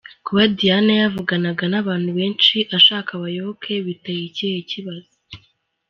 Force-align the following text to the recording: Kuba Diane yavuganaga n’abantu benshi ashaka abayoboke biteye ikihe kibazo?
Kuba 0.25 0.43
Diane 0.57 0.93
yavuganaga 1.01 1.63
n’abantu 1.73 2.09
benshi 2.17 2.57
ashaka 2.77 3.09
abayoboke 3.13 3.73
biteye 3.85 4.23
ikihe 4.29 4.59
kibazo? 4.71 5.11